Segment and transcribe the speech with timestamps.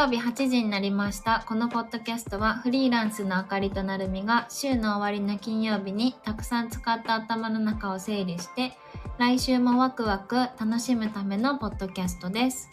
[0.00, 1.44] 曜日8時になりました。
[1.46, 8.72] このポッドキャストはフリーランスのあかりとなるみが週の終わりの金曜日にたくさん使った頭の中を整理して
[9.18, 12.70] 来週もワクワク楽しむためのポッドキャストです。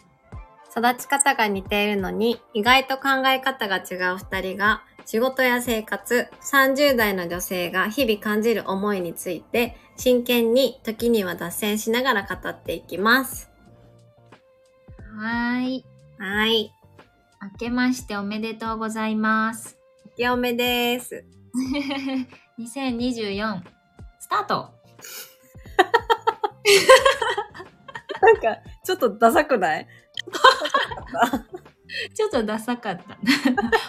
[0.71, 13.51] 育ち方が似ているのに意外と考え方が違う二人が仕事や生活、30代の女性が日々感じる思いについて真剣に時には脱線しながら語っていきます。
[15.17, 15.85] はーい。
[16.19, 16.76] はい。
[17.41, 19.77] 明けましておめでとうございます。
[20.31, 21.25] おめです。
[22.59, 23.61] 2024
[24.19, 24.73] スタート
[28.21, 29.87] なんか、ちょっとダサくない？
[32.15, 33.03] ちょっとダサかった。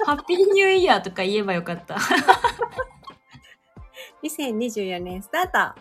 [0.05, 1.97] ハッピーニューイヤーとか言えばよかった。
[4.23, 5.75] ?2024 年スタートは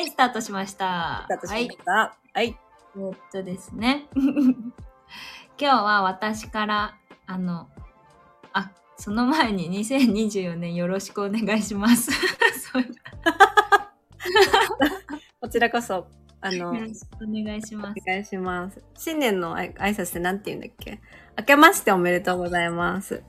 [0.00, 1.22] い、スタートしました。
[1.24, 1.78] スタートはいしまし。
[1.84, 2.16] た。
[2.34, 2.58] はい。
[2.96, 4.06] えーっとですね。
[5.58, 6.94] 今日は私から、
[7.26, 7.68] あの、
[8.52, 12.10] あ、その前に2024年よろしくお願いします。
[15.40, 16.08] こちらこそ、
[16.40, 18.00] あの、おろしくお願いします。
[18.04, 18.82] 願いします。
[18.96, 21.00] 新年の挨挨拶って何て言うんだっけ？
[21.38, 23.22] 明けましておめでとうございます。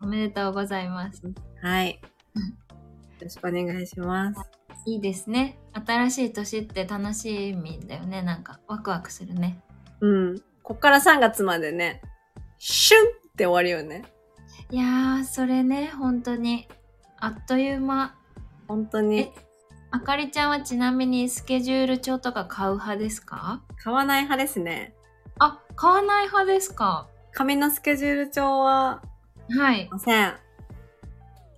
[0.00, 1.22] おめでとうございます。
[1.62, 2.00] はい。
[2.34, 4.40] よろしくお願いします。
[4.86, 5.58] いいですね。
[5.86, 8.22] 新しい年って楽しみだよね。
[8.22, 9.60] なんかワクワクするね。
[10.00, 10.42] うん。
[10.68, 12.02] こっから3月までね、
[12.58, 13.04] シュンっ
[13.38, 14.04] て終わるよね。
[14.70, 16.68] いやー、それね、本当に、
[17.18, 18.14] あっという間。
[18.68, 19.32] 本当にえ。
[19.90, 23.62] あかりちゃんはちなみにスケジュール帳とか買う派ですか？
[23.82, 24.94] 買わない派ですね。
[25.38, 27.08] あ、買わない派ですか？
[27.32, 29.00] 紙のスケジュール帳は、
[29.48, 29.88] はい。
[29.90, 30.34] ません。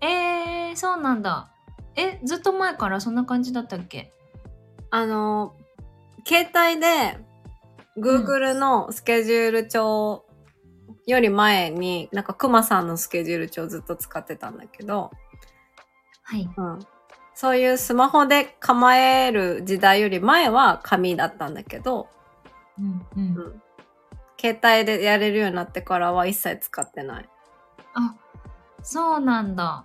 [0.02, 1.50] えー、そうなんだ。
[1.96, 4.12] え、ずっと前からそんな感じだったっけ？
[4.92, 5.56] あの、
[6.24, 7.18] 携帯で、
[7.96, 10.24] Google のスケジュール帳
[11.06, 15.10] より前に、なんかクマさんのスケジュール帳ずっと使ってたんだけど、
[16.22, 16.48] はい。
[16.56, 16.78] うん。
[17.34, 22.08] そういうスマホで構える時代より前は紙だったんだけど、
[22.78, 23.36] うんうん。
[23.36, 23.62] うん。
[24.40, 27.28] 携帯でやれるようになってからは一切使ってない。
[27.94, 28.14] あ、
[28.82, 29.84] そうなんだ。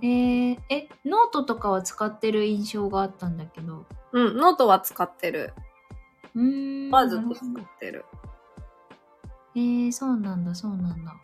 [0.00, 3.84] えー、え、ノートとかは使ってる印象があったんだけど。
[4.12, 5.52] うん、ノートは使ってる。
[6.34, 6.90] うーん。
[6.90, 8.04] はずっと使ってる。
[9.54, 11.14] えー、そうなんだ、そうなんだ。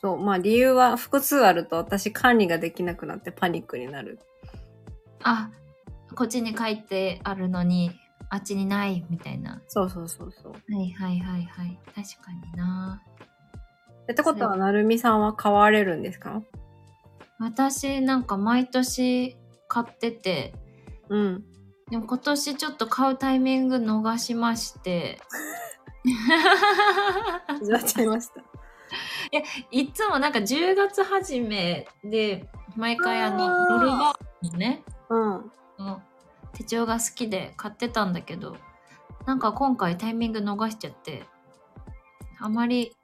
[0.00, 4.18] そう、まあ理由は複数あると私管理ができなくなってパニックになる。
[5.22, 5.50] あ、
[6.14, 7.92] こっちに書いてあるのに、
[8.28, 9.62] あっちにないみたいな。
[9.68, 10.52] そうそうそうそう。
[10.52, 11.78] はいはいはいはい。
[11.94, 13.02] 確かにな。
[14.10, 16.42] ってことは、なるみさんは買われるんですか？
[17.38, 19.36] 私なんか毎年
[19.68, 20.54] 買ってて、
[21.08, 21.44] うん。
[21.90, 25.20] でも今年ちょっと買うタイミング逃しまして。
[27.46, 28.42] 始まっちゃいました。
[29.70, 35.52] いつもなんか10月初めで毎回あのロルバーのねうん。
[35.78, 36.02] の
[36.52, 38.56] 手帳が好きで買ってたんだけど
[39.26, 41.24] なんか今回タイミング逃しちゃって
[42.38, 42.94] あまり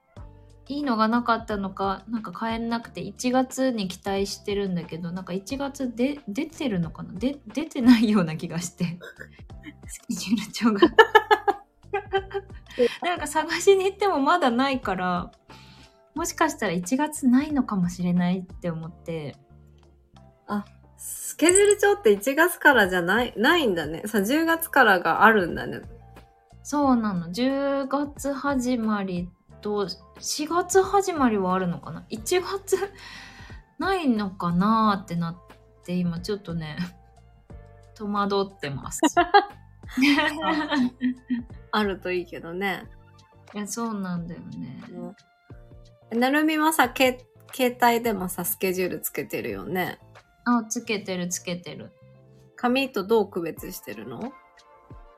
[0.69, 7.15] いいのがなかったのかなんか買えなくて1月に期待してるんだけどなんか1月で出てるのかな？
[7.15, 8.99] で出てないような気がして。
[9.89, 10.81] スケジュール帳が。
[13.03, 15.33] なんか探しに行ってもまだないから
[16.15, 19.37] もしかしたら1月ないのかもしれないって思って。
[20.99, 24.03] スケジュール帳って1月からじゃない、ないんだね。
[24.07, 25.83] さ、10月からがあるんだね。
[26.65, 27.29] そうなの。
[27.29, 29.31] 10月始まり
[29.61, 32.77] と4月始まりはあるのかな？1月？
[33.79, 35.37] ないのかなってなっ
[35.85, 36.77] て今ちょっとね
[37.95, 39.01] 戸惑ってます。
[41.71, 42.85] あるといいけどね。
[43.55, 44.83] いやそうなんだよね。
[46.11, 49.99] なるみはさ、け携帯でもさ、スケジュールつけてるよね。
[50.45, 51.93] あつけてるつけてる。
[52.57, 54.33] 紙とどう区別してるの？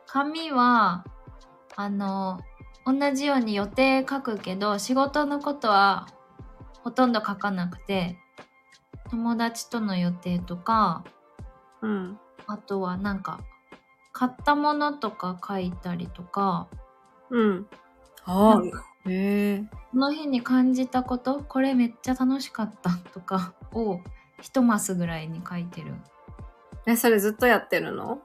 [0.07, 1.05] 紙は
[1.77, 2.41] あの
[2.87, 6.09] 同じように予定書くけど仕事のことは
[6.83, 8.19] ほとんど書かなくて
[9.11, 11.05] 友達との予定とか
[11.83, 12.19] うん。
[12.47, 13.41] あとはなんか
[14.13, 16.69] 買ったものとか書いたりとか
[17.31, 17.67] うん。
[18.25, 18.63] ああ。
[19.09, 19.65] へえ。
[19.93, 24.01] その日に感じたことこれめっちゃ楽しかったとかを
[24.41, 25.95] 一マスぐらいに書いてる
[26.87, 28.21] え、それずっとやってるの？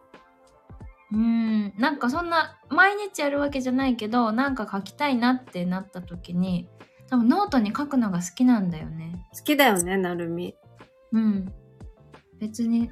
[1.11, 6.67] うーんなんかそんな毎日やるわけじゃないけどなんか書きたいなってなった時に
[7.09, 10.55] 多分ノートに書くのが好きなんだよね好きだよね、なるみ。
[11.11, 11.53] うん
[12.39, 12.89] 別に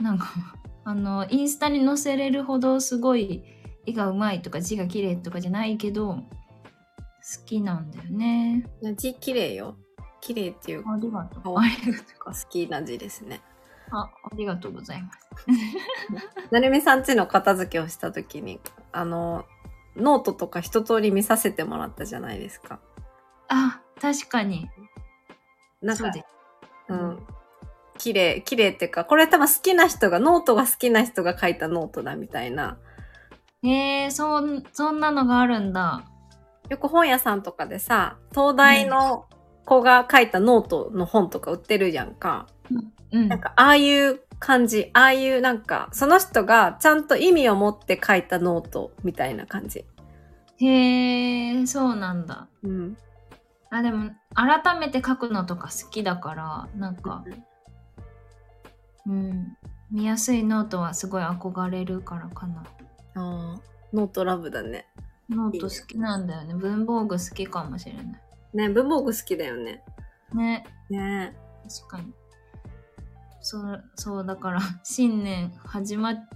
[0.00, 0.26] なんか
[0.84, 3.42] あのインスタに載せれるほどすごい
[3.86, 6.14] 絵がうまいとか字が綺麗とかじゃないけど
[7.26, 8.64] 好きなんだよね。
[8.96, 9.76] 字綺麗よ。
[10.20, 11.42] 綺麗っていうか、ありがとう。
[11.42, 12.32] 顔ありがとう。
[12.32, 13.40] 好きな字ですね。
[13.90, 15.28] あ、ありがとうございます。
[16.50, 18.60] なるみさんちの片付けをした時に、
[18.92, 19.44] あの、
[19.96, 22.80] ノートとか一通り見させてもらったじゃないですか。
[23.48, 24.68] あ、確かに。
[25.80, 26.20] なんかそ
[26.88, 26.94] う。
[26.94, 27.26] うん。
[27.98, 32.78] 綺麗、綺麗っていうか、これ多分好きな人が、ノートが好きな人が書いたノートだみたいな。
[33.62, 36.04] へえそん、そんなのがあるんだ。
[36.68, 39.26] よく本屋さんとかでさ、東大の
[39.64, 42.46] 子が書いたノートの本とか売ってるじゃんか。
[42.70, 43.40] うんなん。
[43.40, 49.84] か、ああいう感じ、ああいうなんか、その人がちゃんと意味を持って書いたノートみたいな感じ。
[50.58, 52.48] へえそうなんだ。
[52.62, 52.96] うん。
[53.70, 57.24] あ、でも、改めて書くのとか好きだから、なんか、
[59.06, 59.56] うん。
[59.90, 62.64] 見やすいノートはすごい憧れるからかな。
[63.14, 63.60] ああ、
[63.92, 64.86] ノートラブだね。
[65.28, 66.54] ノート好きなんだよね。
[66.54, 68.04] 文房具好きかもしれない。
[68.54, 69.82] ね、文房具好きだよね。
[70.32, 70.64] ね。
[70.88, 71.36] ね
[71.68, 72.12] 確かに。
[73.46, 76.28] そう、そう、だから、 新年始まっ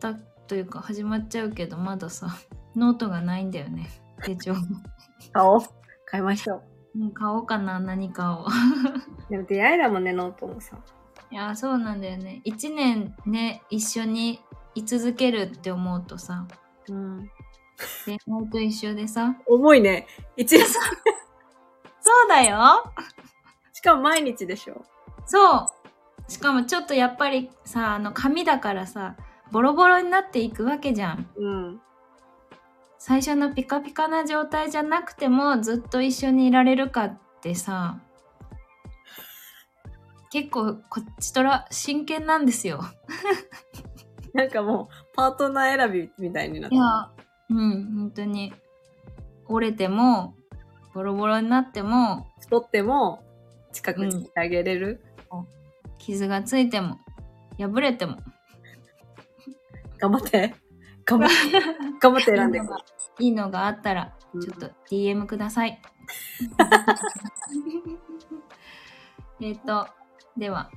[0.00, 2.26] たというか、始まっちゃうけど、まださ、
[2.74, 3.88] ノートがないんだよね。
[4.24, 4.52] 手帳。
[5.32, 5.60] 買おう。
[6.06, 6.64] 買いましょ
[6.96, 8.46] うん買おうかな、何かを。
[8.46, 8.46] う。
[9.30, 10.76] でも出会いだもんね、ノートもさ。
[11.30, 12.40] いや、そうなんだよね。
[12.42, 14.42] 一年ね、一緒に
[14.74, 16.48] 居続けるって思うとさ、
[16.88, 17.30] うん。
[18.06, 20.08] 恋愛と一緒でさ、重いね。
[20.36, 20.80] 一日、そ
[22.24, 22.82] うだよ
[23.72, 24.84] しかも毎日でしょ。
[25.26, 25.66] そう
[26.28, 29.16] しかもちょっとやっぱりさ、あの、紙だからさ、
[29.52, 31.28] ボロボロになっていくわけじゃん。
[31.36, 31.80] うん。
[32.98, 38.00] 最初のピカピカな状態じゃなくてもずっと一緒にいられるかってさ
[40.32, 42.80] 結構こっちとら真剣なんですよ。
[44.34, 47.10] なんかもう、パートナー選びみたいになっていや
[47.48, 48.52] うん本当に
[49.46, 50.34] 折れても
[50.92, 53.22] ボロボロになっても太っても、
[53.72, 55.04] 近くにいてあげれる。
[56.06, 57.00] 傷がついても
[57.58, 58.18] 破れても
[59.98, 60.54] 頑張って。
[61.04, 61.34] 頑張って。
[62.00, 62.76] 頑張って選んでいこ
[63.18, 64.40] いいのがあったらう。
[64.40, 65.82] ちょっと DM ください。
[69.40, 69.88] えっと、
[70.36, 70.70] では、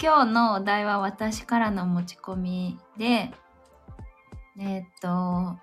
[0.00, 3.32] 今日のお題は私からの持ち込みで、
[4.58, 5.58] えっと、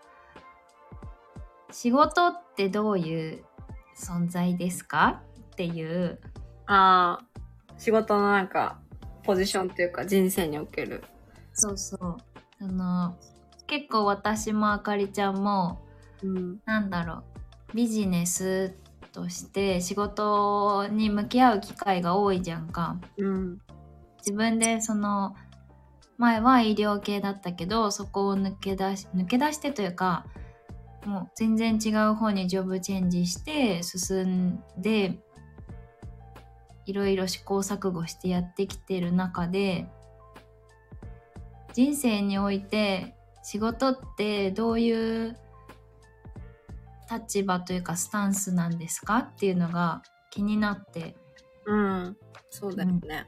[1.72, 3.46] 仕事ってどういう
[3.96, 5.22] 存在ですか？
[5.42, 6.20] っていう、
[6.66, 7.26] ああ、
[7.78, 8.80] 仕事のなんか、
[9.24, 11.04] ポジションっていうか人生における。
[11.54, 12.18] そうそう、
[12.62, 13.18] あの、
[13.68, 15.82] 結構私もあかりちゃんも、
[16.24, 16.60] うん。
[16.66, 17.24] なんだろ
[17.74, 18.74] うビジネス
[19.12, 23.62] として仕事に向き合う機会が多いじゃんかうん。
[24.20, 25.36] 自分でその
[26.18, 30.26] 前は医療系だったけどそこを抜け出し抜け出してというか
[31.06, 35.20] もう全然違う方にジョブチェンジして進んで
[36.88, 39.88] いろいろ試行錯誤してやってきてる中で
[41.74, 43.14] 人生において
[43.44, 45.38] 仕事ってどういう
[47.12, 49.20] 立場というかスタンスなんですか？
[49.20, 50.02] っていうのが
[50.32, 51.16] 気になって
[51.66, 52.18] うん。
[52.50, 53.28] そうだよね。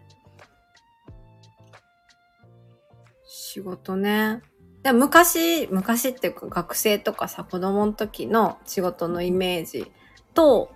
[3.25, 4.41] 仕事ね。
[4.83, 9.91] でも昔、昔っていうか学生とかさ、子供の時の仕事のイメージ
[10.33, 10.71] と、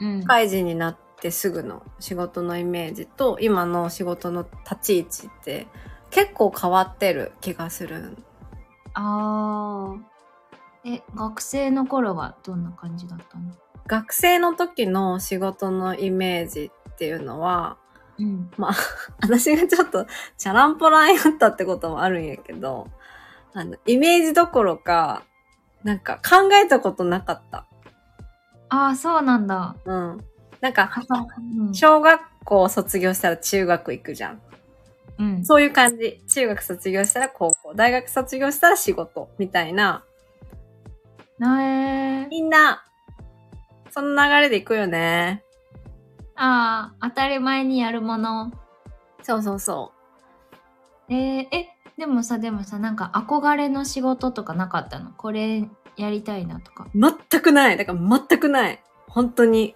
[0.00, 5.66] うん社会人になってすぐの仕事のイメージと、今の仕事の立ち位置って
[6.10, 8.16] 結構変わってる気がする。
[8.94, 10.10] あー
[10.84, 13.52] え学生の頃はどんな感じだったの？
[13.86, 17.76] 学生の時の仕事のイメージっていうのは、
[18.18, 18.74] うんまあ、
[19.20, 20.06] 私がちょっと
[20.38, 22.88] チャランポランやったってこともあるんやけど、
[23.52, 25.22] あの、イメージどころか、
[25.82, 27.66] なんか考えたことなかった。
[28.68, 30.24] ああそうなんだうん。
[30.60, 30.90] なんか、
[31.58, 34.40] うん小学校卒業したら中学行くじゃん。
[35.18, 36.22] うんそういう感じ。
[36.28, 40.04] 中学卒業したら高校、大学卒業したら仕事、みたいな。
[41.38, 42.84] なえー、みんな、
[43.90, 45.42] その流れで行くよね。
[46.36, 48.50] ああ当たり前にやるもの
[49.22, 49.92] そうそうそ
[51.10, 55.10] えー、えでもさでもさなんか憧れの仕事とかなかったの？
[55.12, 56.98] これやりたいなとかう。
[56.98, 57.76] 全くない。
[57.76, 58.82] だから全くない。
[59.06, 59.74] 本当に。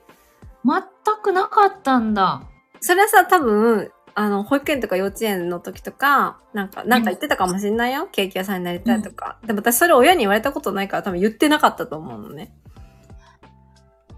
[0.65, 0.83] 全
[1.23, 2.43] くなかったんだ
[2.81, 8.07] それはさ、多分、あの、保育園とか幼稚園の時とか、なんか、なんか言ってたかもしれないよ。
[8.11, 9.39] ケーキ屋さんになりたいとか。
[9.45, 12.53] でも私それ親に言われたことないから多分言ってなかったと思うのね。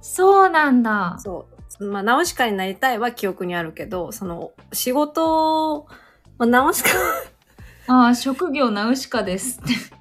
[0.02, 1.48] そうなんだそ
[1.80, 1.90] う。
[1.90, 5.86] まあ、ナウシカになりたいは記憶にあるけど、その、仕事、
[6.38, 6.90] まあ、ナウシカ、
[7.88, 9.72] ああ職業ナウシカですって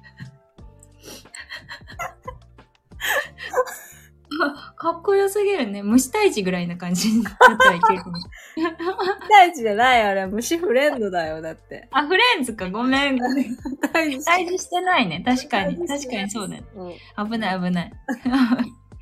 [4.76, 5.82] かっこよすぎるね。
[5.82, 8.16] 虫退治ぐらいな感じになったらいけるかも。
[9.30, 10.26] 大事じゃないよ、あれ。
[10.26, 11.88] 虫フレンドだよ、だって。
[11.90, 12.70] あ、フレンズか。
[12.70, 13.16] ごめん。
[13.16, 13.56] ごめん。
[13.92, 15.22] 大事退治してないね。
[15.24, 15.76] 確かに。
[15.86, 16.64] 確かにそうだね。
[16.74, 17.30] うん。
[17.30, 17.92] 危ない危ない。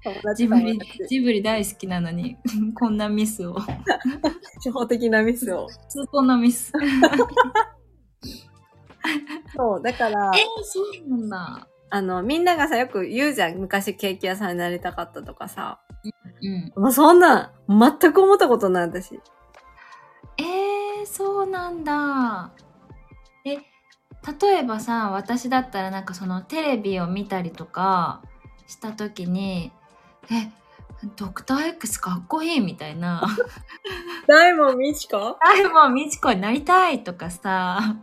[0.04, 2.36] 友達とジブリジブリ大好きなのに、
[2.78, 3.54] こんなミスを。
[4.56, 5.66] 初歩的なミスを。
[5.88, 6.72] 痛恨のミス。
[9.56, 11.68] そう、だからえ、そうなんだ。
[11.94, 13.58] あの、みんながさ、よく言うじゃん。
[13.58, 15.78] 昔ケーキ屋さんになりたかったとかさ。
[16.42, 16.82] うん。
[16.82, 19.14] もうそんなん、全く思ったことない、私。
[20.36, 22.50] えー、そうなんだ。
[23.44, 23.58] え、
[24.42, 28.22] 例えばさ、私だったらなんかそのテレビを見たりとか
[28.66, 29.70] した時に、
[30.32, 30.50] え、
[31.14, 33.22] ドクター X かっこいいみたいな。
[34.26, 37.98] 大門みちこあ、もうみちこになりたいとかさ、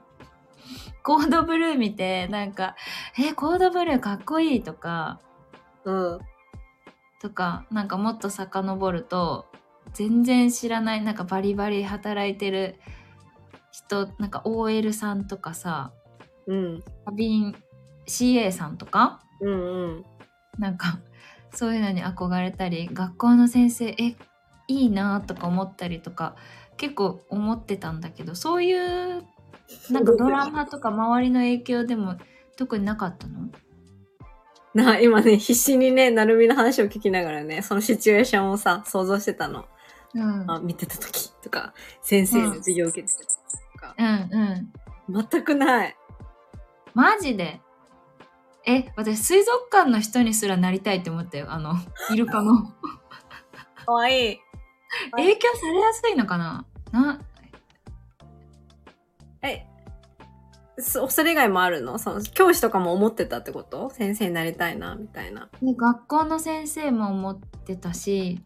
[1.03, 2.75] コードブルー見て、なんか、
[3.19, 5.19] え、コードブルーかっこいいとか、
[5.83, 6.19] うん。
[7.19, 9.45] とか、なんかもっと遡ると、
[9.93, 12.79] 全然知らない、なんかバリバリ働いてる
[13.71, 15.91] 人、なんか OL さんとかさ、
[16.47, 16.83] うん。
[17.05, 17.55] 花瓶
[18.07, 20.05] CA さんとか、うんうん。
[20.59, 20.99] なんか、
[21.53, 24.15] そういうのに憧れたり、学校の先生、え、
[24.67, 26.35] いいなとか思ったりとか、
[26.77, 29.23] 結構思ってたんだけど、そういう、
[29.89, 32.17] なんかドラマとか周りの影響でも
[32.57, 33.49] 特になかったの？
[34.73, 39.65] な、今ね、必死にね、なるみの話を聞きながらね、そのシチュエーションをさ、想像してたの。
[40.13, 40.49] うん。
[40.49, 43.27] あ、見てた時とか、先生の授業受けてた時
[43.73, 43.95] とか。
[43.97, 44.29] うん
[45.11, 45.27] うん。
[45.29, 45.97] 全くない。
[46.93, 47.59] マジで？
[48.65, 51.47] え、私水族館の人にすらなりたいって思ったよ。
[51.49, 51.73] あの、
[52.13, 52.71] イルカの。
[53.85, 54.39] かわいい。
[55.11, 56.65] 影響されやすいのかな？
[56.91, 57.19] な、
[60.81, 61.97] そ、それ以外もあるの？
[61.99, 63.89] その、教師とかも思ってたってこと？
[63.91, 65.49] 先生になりたいな、みたいな。
[65.61, 68.41] で学校の先生も思ってたし、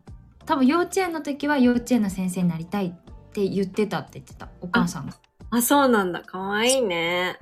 [0.45, 4.49] 多分幼稚園の時は幼稚園の先生になりたいって言ってたって言ってた。
[4.61, 5.13] お母さんが。
[5.49, 6.21] あ、そうなんだ。
[6.21, 7.39] かわいいね。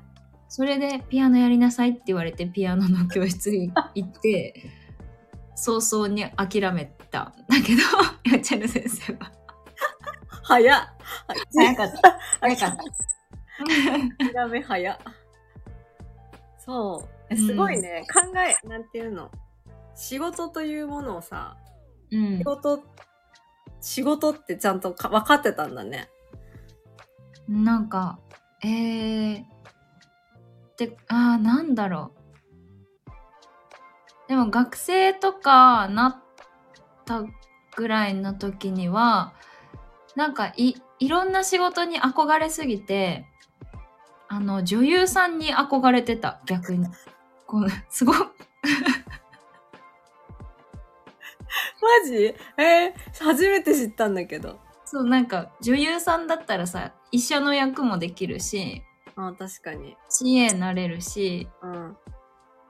[0.48, 4.54] それでピアノやりなさいって言われてピアノの教室に 行って、
[5.56, 7.82] 早々に諦めたんだけど、
[8.24, 9.32] 幼稚園の先生は。
[10.42, 10.80] 早っ。
[11.54, 12.18] 早かった。
[12.40, 12.84] 早かった。
[14.18, 14.98] 諦め早っ。
[16.58, 17.08] そう。
[17.30, 18.06] えすごいね。
[18.12, 19.30] 考え、なんていうの？
[19.94, 21.56] 仕事というものをさ、
[22.10, 22.44] うん仕。
[22.44, 22.82] 事、
[23.80, 26.08] 仕事ってちゃんとか分かってたんだね。
[27.48, 28.18] なんか、
[28.62, 29.44] えー、
[30.76, 32.24] で、あー、なんだろう。
[34.28, 36.16] でも学生とかなっ
[37.04, 37.24] た
[37.76, 39.34] ぐらいの時には、
[40.16, 43.26] なんかい、いろんな仕事に憧れすぎて、
[44.34, 46.88] あの、女優さんに憧れてた、逆に。
[47.46, 48.26] こうすごい、マ
[52.04, 52.16] ジ？
[52.16, 54.58] えー初めて知ったんだけど。
[54.84, 58.82] そう、なんか、女優さんだったらさ、医者の役もできるし、
[59.14, 59.96] あ確かに。
[60.10, 61.96] CA なれるし、うん。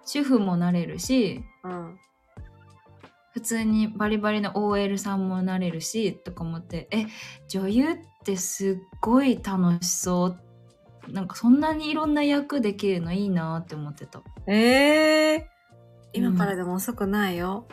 [0.04, 1.99] 主婦もなれるし、うん。
[3.33, 7.06] 普通にバリバリの OL さんもなれるしとか思ってえ
[7.49, 10.40] 女優ってすっごい楽しそう
[11.08, 14.23] なんかそんなにいろんな役できるのいいなって思ってた。
[14.46, 15.44] ええー、
[16.14, 17.66] 今からでも遅くないよ。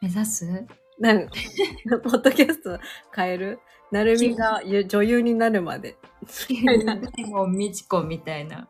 [0.00, 0.66] 目指す？
[0.98, 1.32] なんか、
[2.04, 2.78] ポッドキャスト
[3.14, 3.58] 変える？
[3.90, 5.96] なるみがゆ女優になるまで。
[7.28, 8.66] もうみちこみたいな。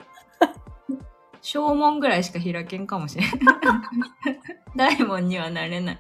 [1.41, 3.35] 正門ぐらいしか開けんかもしれない。
[4.97, 5.99] 大門にはなれない。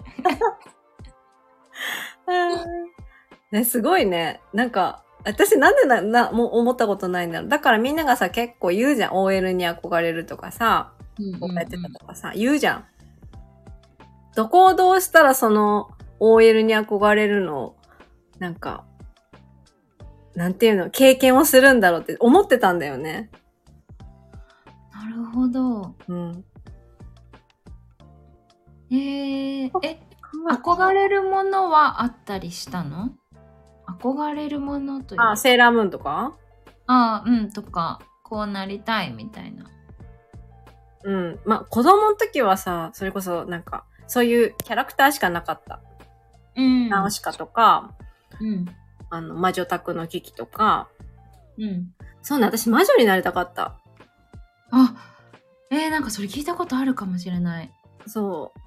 [3.52, 4.40] ね、すごいね。
[4.52, 7.48] なんか、私なんでな、な、もう思ったことないんだろう。
[7.48, 9.14] だからみんながさ、結構言うじゃん。
[9.14, 10.92] OL に憧れるとかさ、
[11.40, 12.84] こうやってたとかさ、言うじゃん。
[14.36, 15.90] どこをどうしたらその
[16.20, 17.76] OL に憧れるのを、
[18.38, 18.84] なんか、
[20.34, 23.30] なんていうの、経験をするんだろうって思ってたんだよね。
[24.92, 26.44] なるほどうん。
[28.90, 30.00] えー、え
[30.50, 33.10] 憧れるものはあったりしたの？
[33.86, 36.34] 憧れるものというあ、セーラームーンとか？
[36.86, 39.66] ああ、うん、とか、こうなりたいみたいな。
[41.04, 41.40] うん。
[41.44, 45.80] まあ、子供の時はさ、それこそなんか、そういうキャラクターしかなかった。
[46.56, 47.92] うんナウシカとか、
[48.40, 48.66] うん。
[49.10, 50.88] あの、魔女宅の危機とか、
[51.58, 51.92] うん。
[52.22, 53.76] そうね、私魔女になりたかった。
[54.70, 54.94] あ、
[55.70, 57.70] えー、なんかそれ聞いたことあるかもしれない。
[58.06, 58.60] そう。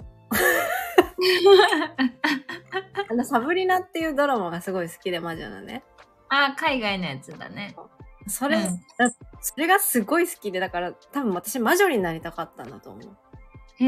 [3.09, 5.83] あの、サブリナっていうドラマがすごい好きで魔女のね。
[6.29, 7.75] あ、海外のやつだね。
[8.27, 8.63] それ、うん
[8.97, 9.09] だ
[9.41, 13.17] それがすごい好きで、だから多分私魔女になりたかったんだと思う。
[13.83, 13.86] へ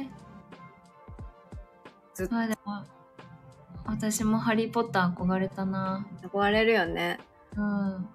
[0.00, 0.10] え。
[2.14, 2.84] ずっとまあでも、
[3.84, 6.06] 私もハリーポッター憧れたな。
[6.22, 7.20] 憧れるよね。
[7.56, 8.08] うん。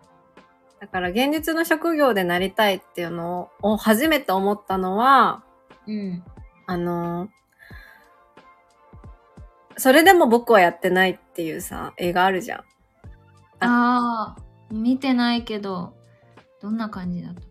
[0.80, 5.44] だから現実の職業でなりたいっていうのを初めて思ったのは、
[5.88, 6.24] うん。
[6.68, 7.30] あのー
[9.82, 12.60] それでも僕はやってないっていうさ、映画あるじゃん。
[13.62, 15.96] ああ、見てないけど、
[16.62, 17.42] どんな感じだった？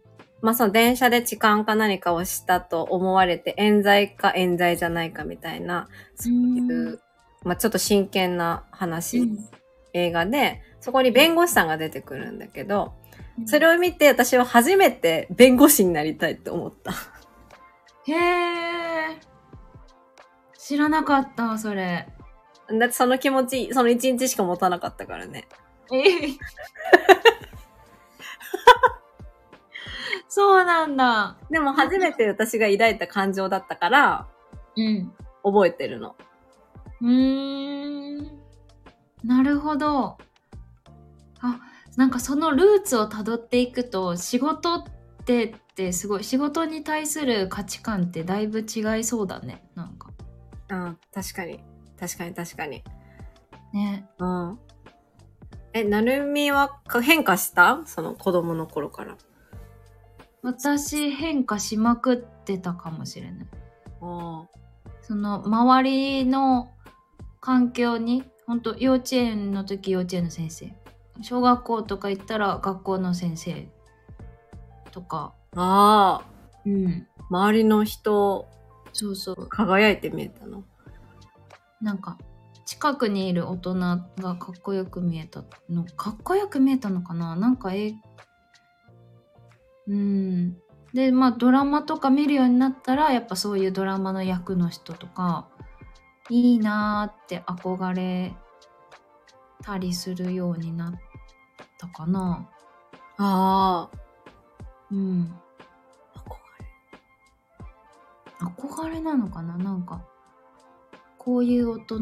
[0.41, 7.01] まあその電車で痴漢か何かをしたと思われて冤罪か冤罪じゃないかみたいな、そういう、
[7.43, 9.29] まあちょっと真剣な話、
[9.93, 12.95] 映画で、そこに弁護士さんが出てくるんだけど、
[13.47, 16.93] それを見て私は初めて弁護士になりたいって思った。
[18.07, 19.19] へえ。
[20.57, 22.07] 知らなかった、それ。
[22.79, 25.49] だってその気持ち、その一日しか持たなかったからね。
[25.93, 26.39] え
[30.29, 31.37] そうなんだ。
[31.51, 34.29] でも初めて私が抱いた感情だったから、
[34.77, 35.13] うん。
[35.43, 36.15] 覚えてるの。
[37.01, 38.41] うーん。
[39.25, 40.19] なるほど。
[41.41, 41.61] あ、
[41.97, 44.85] なんかそのルーツをたどっていくと、仕事っ
[45.25, 49.65] てってすごい、仕事に対する価値観ってだいぶ違いそうだね。
[49.75, 50.11] なんか。
[50.71, 51.61] うん、確かに。
[52.01, 52.83] 確かに確かに。
[53.73, 54.09] ね。
[54.19, 54.59] うん。
[55.73, 57.83] え、なるみはか変化した？
[57.85, 59.17] その子供の頃から。
[60.43, 63.47] 私変化しまくってたかもしれない。
[64.01, 64.47] あ
[65.03, 66.71] その周りの
[67.41, 70.75] 環境に本当幼稚園の時幼稚園の先生
[71.21, 73.69] 小学校とか行ったら学校の先生
[74.93, 76.23] とかあ
[76.65, 78.49] うんー、周りの人、
[78.93, 80.65] そうそう輝いて見えたの。
[81.81, 82.19] なんか
[82.67, 83.99] 近くにいる大人が
[84.37, 87.35] かっこよく見えたのかっこよく見えたのかな？
[87.35, 87.95] なんかえ
[89.89, 90.57] うん。
[90.93, 95.49] でまあドラマとか見るようになったらやっぱそういうドラマの役の人とか
[96.29, 98.35] いいなーって憧れ
[99.63, 100.95] たりするようになっ
[101.79, 102.49] たかな。
[103.19, 103.89] あ
[104.91, 105.35] うん。
[108.41, 109.57] あ、憧れなのかな？
[109.57, 110.05] なんか
[111.23, 112.01] こういう大人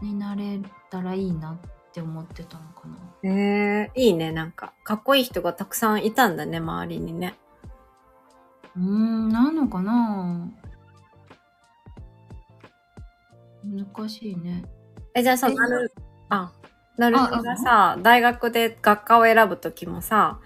[0.00, 0.58] になれ
[0.90, 4.72] たらいいなって思ってたのかなええいいね、なんか。
[4.82, 7.34] かっこいい人がたくさんいたんだね、周りにね。
[8.74, 10.50] うーん、なのかな
[13.62, 14.64] 難しいね。
[15.14, 15.92] え、じゃあさ、えなる、
[16.30, 16.52] あ、
[16.96, 20.40] なるみがさ、大学で学科を選ぶときもさ、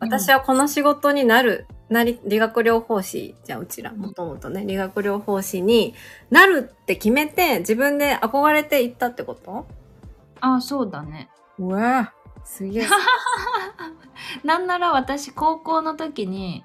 [0.00, 5.94] 私はこの仕事になる、なり、理学療法士じゃん、うちら、もともとね、理学療法士に
[6.30, 9.66] なるって決めて、自分で憧れていったってこと？
[10.40, 11.28] あ、そうだね。
[11.58, 12.12] うわ
[12.44, 12.86] すげえ。
[14.44, 16.64] なんなら私、高校の時に、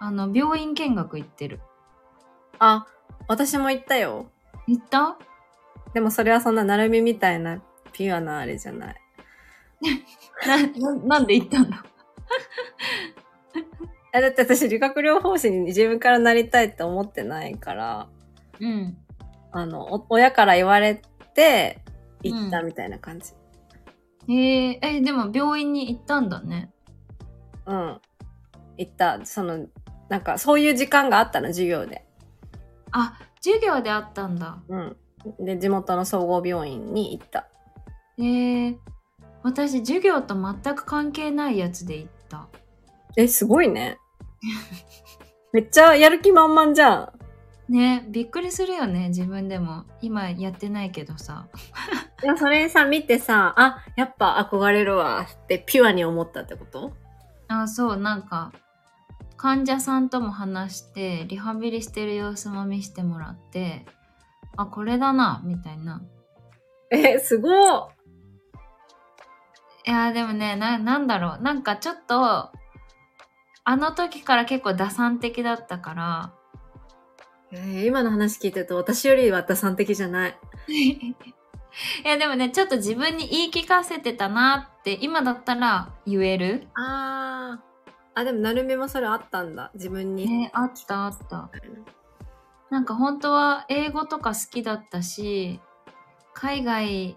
[0.00, 1.60] あの、病院見学行ってる。
[2.58, 2.86] あ、
[3.28, 4.26] 私も行ったよ。
[4.66, 5.16] 行った？
[5.94, 7.60] でもそれはそんななるみみたいな
[7.92, 8.96] ピュアなあれじゃない。
[10.46, 10.56] な、
[10.98, 11.66] ななんで行ったの？
[14.16, 18.08] えだって私理学療法士に自分からなりたいって思ってないから、
[18.60, 18.96] うん。
[19.50, 21.02] あの、お親から言われ
[21.34, 21.80] て
[22.22, 23.32] 行ったみたいな感じ。
[24.28, 26.70] えー、え、でも病院に行ったんだね。
[27.66, 28.00] うん。
[28.78, 29.26] 行った。
[29.26, 29.66] その、
[30.08, 32.06] なんかそういう時間があったの、授業で。
[32.92, 34.62] あ、授業であったんだ。
[34.68, 34.96] うん。
[35.40, 37.48] で、地元の総合病院に行った。
[38.18, 38.76] えー、
[39.42, 42.48] 私、授業と全く関係ないやつで行った。
[43.16, 43.98] え、すごいね。
[45.52, 47.12] めっちゃやる気満々じゃん。
[47.72, 49.84] ねびっくりするよね、自分でも。
[50.02, 51.46] 今やってないけどさ。
[52.22, 56.92] いや、それさ、見てさ、あ、やっぱ憧れるわってピュアに思ったってこと？
[57.48, 58.52] あ、そう、なんか、
[59.36, 63.86] 患者さんとも話して、リハビリしてる様子も見せてもらって、
[64.56, 66.02] あ、これだな、みたいな。
[66.90, 67.90] え、すご
[69.86, 71.42] いや、でもね、な、なんだろう。
[71.42, 72.52] なんかちょっと、
[73.64, 76.32] あの時から結構打算的だったから、
[77.52, 77.56] い。
[77.56, 80.38] えー今の話聞いてると私よりは打算的じゃない。
[80.68, 81.14] い
[82.04, 86.68] や、でもね、ちょっと自分に言い聞かせてたなって、今だったら言える？
[86.74, 87.90] あー。
[88.16, 89.70] あ、でもなるみもそれあったんだ。
[89.74, 90.28] 自分に。
[90.28, 91.50] ね、あったあった。
[92.70, 95.60] なんか本当は英語とか好きだったし、
[96.32, 97.16] 海外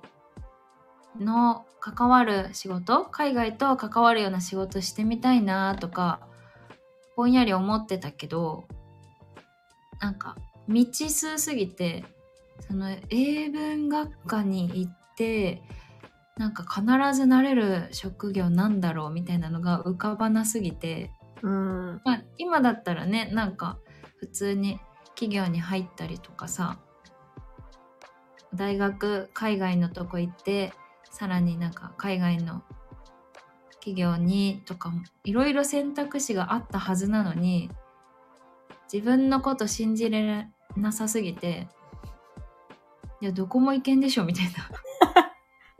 [1.20, 3.06] の関わる仕事？
[3.06, 6.20] 海外と関わるような仕事してみたいなとか、
[7.18, 8.68] ぼんやり思ってたけど、
[10.00, 12.06] なんか未知数すぎて、
[12.68, 15.62] その英文学科に行って、
[16.38, 22.02] なんか必ずなれる職業なんだろうみたいなのが浮かばなすぎて、うん。
[22.06, 23.78] まあ、今だったらねなんか
[24.18, 24.80] 普通に
[25.16, 26.80] 企業に入ったりとかさ
[28.54, 30.74] 大学海外のとこ行って
[31.12, 32.64] さらになんか海外の
[33.88, 37.72] 企業にとかもいろいろ選択肢があったはずなのに
[38.92, 41.70] 自分のこと信じれなさすぎて
[43.22, 44.52] いやどこも行けんでしょみたいな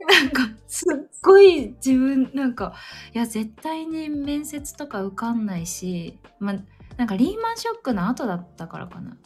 [0.22, 2.72] なんかすっごい自分なんか
[3.14, 6.56] いや絶対に面接とか受かんないしまあ
[6.96, 9.18] なんかリーマンショックの後だったからかな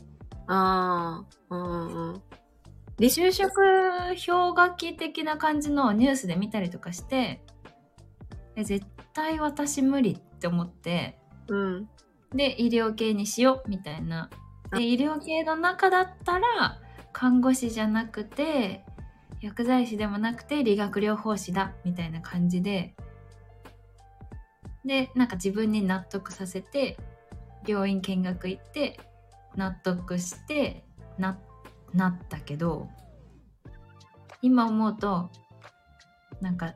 [0.48, 2.22] ああ、うんうん。
[2.98, 3.60] 就職
[4.26, 7.42] 氷河期的な感じのニュースで見たりとかして
[8.56, 11.88] え絶対私無理って思ってうん。
[12.34, 14.30] で医療系にしようみたいな。
[14.72, 16.80] で医療系の中だったら
[17.12, 18.84] 看護師じゃなくて
[19.40, 22.94] 薬剤師でもなくて理学療法士だみたいな感じで。
[24.84, 26.96] でなんか自分に納得させて
[27.66, 28.98] 病院見学行って
[29.54, 30.84] 納得して
[31.18, 31.38] な
[31.94, 32.88] なったけど
[34.40, 35.30] 今思うと
[36.40, 36.74] なんか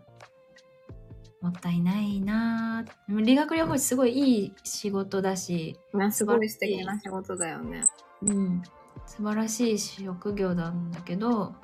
[1.42, 7.84] もったいないなぁ理学療法士すごいいい仕事だし、ね、すごい素敵な仕事だよね。
[8.22, 8.62] うん、
[9.06, 11.54] 素晴らしい職業なんだけど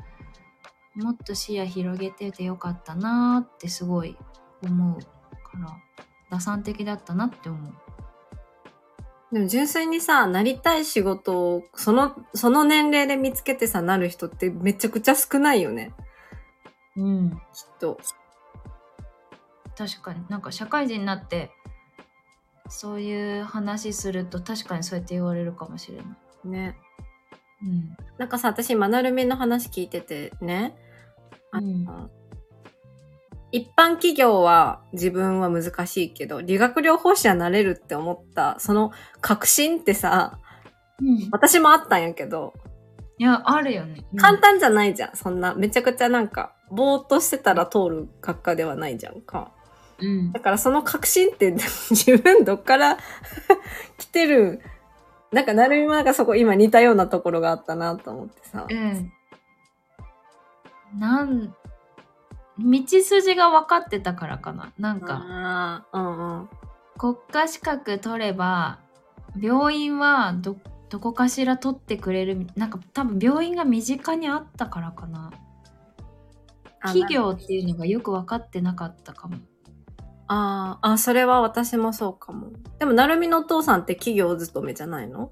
[0.94, 4.16] もっと視野広げててよかったなーってすごい
[4.62, 5.76] 思うから
[6.30, 7.72] 打算的だったなって思う。
[9.32, 15.94] でも純粋にさ、なりたい仕事を、その、その年齢で見つけてさ、なる人ってめちゃくちゃ少ないよね。
[16.96, 17.38] うん、きっ
[17.80, 17.98] と。
[19.76, 21.50] 確かになんか社会人になって
[22.68, 26.48] そういう話すると確かにそうやって言われるかもしれない。
[26.48, 26.76] ね。
[27.62, 30.76] うんなんかさ、私今、なるみの話聞いててね。
[31.50, 32.10] あのうん
[33.54, 40.38] 一般企業は自分は難しいけど、理学療法士はなれるって思った、その確信ってさ、
[40.98, 42.54] うん、私もあったんやけど、
[43.18, 44.06] いやあるよね。
[44.12, 45.16] うん簡単じゃないじゃん。
[45.16, 49.52] そんな、めちゃくちゃなんか、ぼーっとしてたら通る学科ではないじゃんか。
[50.02, 52.98] うんだからその確信って自分どっから
[53.98, 54.60] 来てる、
[55.30, 58.66] なんかなるみもなんかそこ今似たようなところがあったなと思ってさ。
[58.68, 59.12] うん。
[60.98, 61.54] なん、
[62.58, 64.72] 道筋が分かってたからかな。
[64.78, 66.48] なんか、うんうん。
[66.98, 68.80] 国家資格取れば、
[69.40, 70.56] 病院はど、
[70.90, 72.46] どこかしら取ってくれるみ。
[72.54, 75.32] なんか多分病院が身近にあったからかな。
[76.80, 79.36] あ企業っていうのがよく分かってなかったかも。
[80.28, 82.48] あーあ、それは私もそうかも。
[82.78, 85.28] でも、なるみのお父さんって企業勤めじゃないの？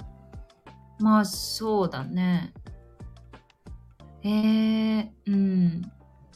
[0.99, 2.53] まあ、そうだね。
[4.23, 5.83] えー、うん。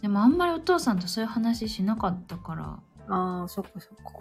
[0.01, 2.79] でもあんまりお父さんとそういう話しなかったから。
[3.09, 4.21] ああ、そっかそっか。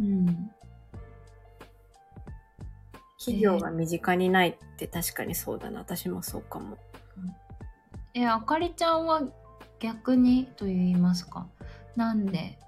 [0.00, 0.50] うん。
[3.18, 5.80] 企業が身近にないって確かにそうだな。
[5.80, 6.76] 私もそうかも。
[8.14, 9.22] え、あかりちゃんは
[9.78, 10.46] 逆に？
[10.56, 11.46] と言いますか
[11.96, 12.58] なんで？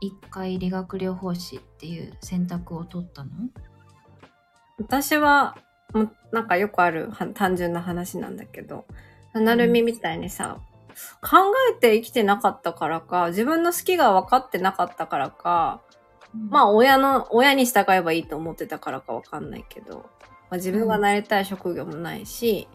[0.00, 3.30] 一回理学療法士っていう選択を取ったの？
[4.78, 5.56] 私は、
[6.32, 8.86] なんかよくあるは単純な話なんだけど、
[9.34, 10.60] なるみみたいにさ、
[11.22, 11.38] 考
[11.70, 15.80] えて生きてなかったからか、自分の好きが分かってなかったからか、
[16.50, 20.10] まあ親の、親に従えばいいと思ってたからか分かんないけど、
[20.50, 22.68] まあ、自分がなりたい職業もないし、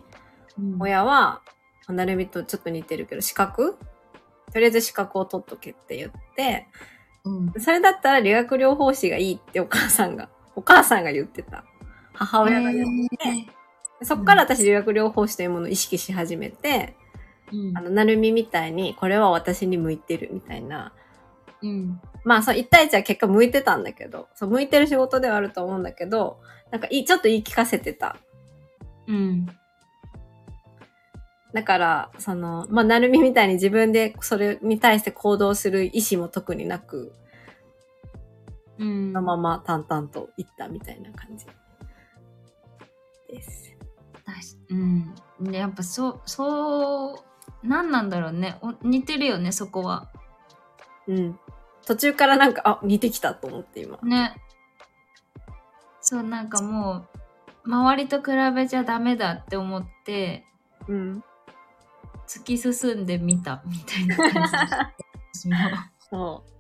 [0.58, 1.42] うん、親は、
[1.88, 3.78] なるみとちょっと似てるけど、資格？
[4.54, 6.68] とりあえず資格を取っとけって言って、
[7.24, 11.64] うん、それだったら理学療法士がいいってお母さんが、お母さんが言ってた。
[12.14, 16.96] 母親が言って、そっから私理学療法士というものを意識し始めて、
[17.52, 20.94] うんあの、なるみみたいに、これは私に向いてるみたいな。
[21.62, 26.40] うんまあ、そう、一対一は結果向いてたんだけど、そう、向いてる仕事ではあると思うんだけど、
[26.72, 28.18] なんかいい、ちょっと言い聞かせてた。
[29.08, 29.48] うん
[31.54, 37.14] だから、その、まあ、なるみみたいに自分でそれに対して行動する意思も特になく、
[38.78, 41.46] うんそのまま淡々と行ったみたいな感じ
[43.30, 43.76] です。
[44.26, 47.24] だしうんでやっぱそうそ
[47.64, 50.10] う何なんだろうねお似てるよねそこは
[51.08, 51.40] うん。
[51.86, 53.98] 途中からなんか、あ、似てきたと思って今。
[54.04, 54.36] ね
[56.00, 57.06] そうなんかも
[57.66, 60.46] う周りと比べちゃダメだって思って
[60.88, 61.24] うん。
[62.32, 64.30] 突き進んでみたみたいな感
[65.34, 65.50] じ
[66.10, 66.52] そう。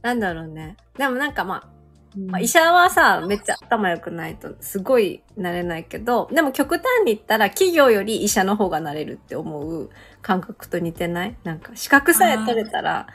[0.00, 0.76] なんだろうね。
[0.96, 1.68] でもなんかまあ、
[2.16, 9.90] うんまあ、医者はさ、めっちゃ頭良くないとすごいなれないけど、でも極端に言ったら企業より医者の方がなれるって思う
[10.22, 11.36] 感覚と似てない？
[11.44, 13.06] なんか資格さえ取れたら、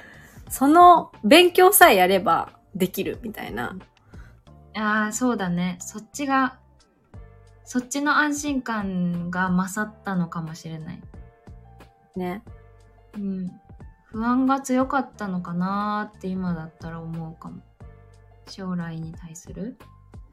[0.49, 3.75] その勉強さえやればできるみたいな。
[4.75, 6.59] ああそうだねそっちが
[7.65, 11.01] そっちの安心感が勝ったのかもしれない。
[12.17, 12.43] ね。
[13.15, 13.51] うん。
[14.05, 17.61] 不安が強かったのかなーって今だったら思うかも。
[18.47, 19.77] 将来に対する？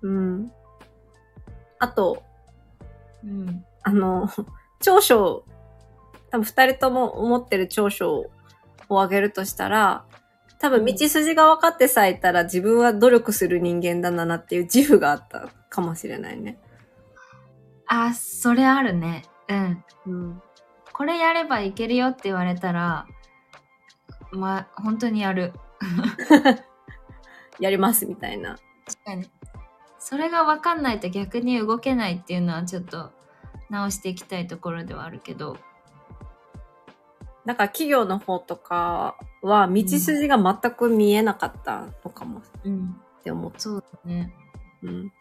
[0.02, 0.52] うん。
[1.80, 2.22] あと、
[3.24, 3.64] うん。
[3.82, 4.28] あの、
[4.80, 5.44] 長所、
[6.30, 8.30] 多分二人とも思ってる長所
[8.88, 10.04] を挙げるとしたら、
[10.60, 16.58] 多分道筋が分かってさえいたら自分は努力する人間だなっていう自負があったかもしれないね。
[17.86, 19.24] あ、それあるね。
[19.48, 19.84] うん。
[20.06, 20.42] うん。
[20.94, 23.06] これやればいけるよって言われたら、
[24.30, 25.52] まあ、本当にやる。
[27.58, 28.56] やりますみたいな。
[28.86, 29.30] 確かに。
[29.98, 33.10] それが分かんないと逆に動けないっていうのはちょっと
[33.70, 35.56] 直していきたいところではあるけど。
[37.44, 43.00] だから企業の方とかは道筋が全く見えなかったのかもっうん。
[43.24, 43.58] て思って。
[43.58, 44.32] そうだね。
[44.82, 45.12] うん。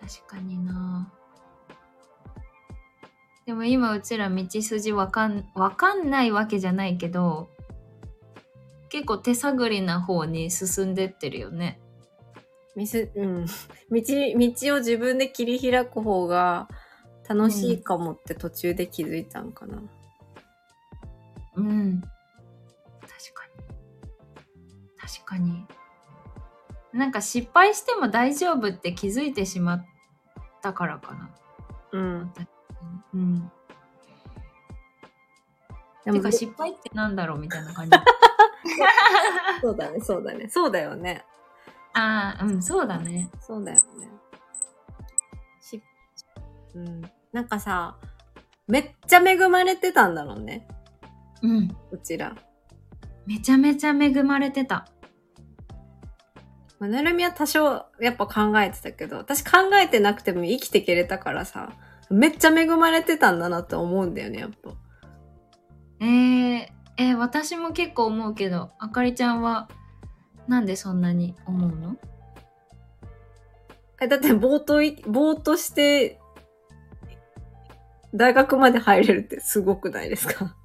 [0.00, 1.12] 確かにな
[3.46, 7.48] でも今うちら道筋わかん、わかんないわけじゃないけど、
[8.88, 11.80] 結構手探りな方に進んでってるよね。
[12.74, 13.46] みす、うん。
[13.46, 13.50] 道、
[13.90, 16.68] 道を自分で切り開く方が
[17.28, 19.80] 楽しいかもって途中で気づいたんかな。
[21.54, 22.00] うん。
[22.00, 22.12] 確
[23.32, 23.64] かに。
[24.98, 25.64] 確かに。
[26.92, 29.86] なんか失敗しても大丈夫って気づいてしまっ
[30.62, 31.30] たからかな。
[31.92, 32.32] うん。
[33.14, 33.50] うん。
[36.04, 37.96] でてか失敗ってなんだろうみたいな感じ。
[39.60, 40.48] そうだね、そうだね。
[40.48, 41.24] そうだよね。
[41.94, 43.30] ああ、うん、そうだね。
[43.40, 44.08] そうだよね。
[45.60, 45.82] し、
[46.74, 47.02] うん。
[47.32, 47.96] なんかさ、
[48.68, 50.68] めっちゃ恵まれてたんだろうね。
[51.42, 51.76] うん。
[51.90, 52.36] うちら。
[53.26, 54.86] めちゃめちゃ恵まれてた。
[56.78, 61.72] まあ、なるみは多少やっぱ考えてたけど、私考えてなくても生きていけれたからさ、
[62.10, 64.70] めっちゃ恵まれてたんだなって思うんだよね、やっぱ。
[66.00, 66.66] えー、
[66.98, 69.68] えー私も結構思うけど、あかりちゃんは、
[70.48, 71.96] なんでそんなに思うの？
[74.00, 76.20] え、だってぼーっととして、
[78.14, 80.54] 大学まで入れるってすごくないですか？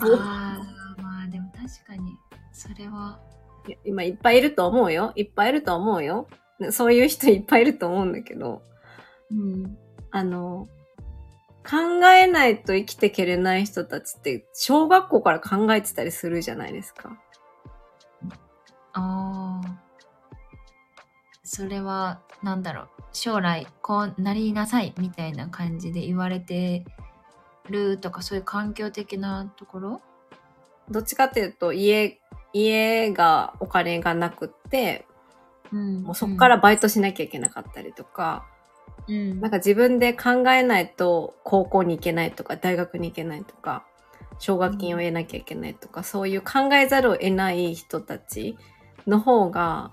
[0.00, 0.60] あ
[0.98, 2.16] あ、まあでも確かに、
[2.52, 3.18] それは、
[3.84, 5.12] 今いっぱいいると思うよ。
[5.16, 6.28] いっぱいいると思うよ。
[6.58, 8.62] ねそういう人いっぱいいると思うんだけど、
[9.30, 9.78] うん。
[10.10, 10.68] あの、
[11.68, 17.18] 考えないと生きていけれない人たちって、小学校から考えてたりするじゃないですか。
[18.94, 19.82] ああ。
[21.44, 26.84] それは、なんだろう、将来こうなりなさいみたいな感じで言われて
[27.68, 30.00] るとか、そういう環境的なところ？
[30.90, 32.20] どっちかっていうと、家、
[32.52, 35.06] 家がお金がなくって、
[35.72, 38.46] うんもうそっから、バイトしなきゃいけなかったりとか、
[39.08, 39.40] うん。
[39.40, 43.84] なんか自分で考えないと高校に行けないとか、大学に行けないとか、
[44.38, 48.56] 奨学金を得なきゃいけないとか、そういう考えざるを得ない人たち
[49.06, 49.92] の方が、